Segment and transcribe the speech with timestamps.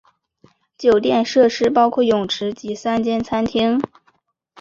[0.79, 3.79] 酒店设施包括泳池及三间餐厅。